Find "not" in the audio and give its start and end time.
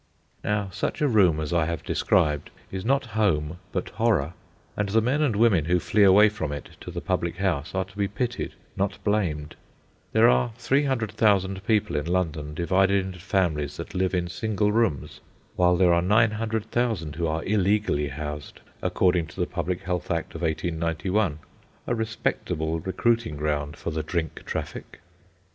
2.83-3.05, 8.75-8.97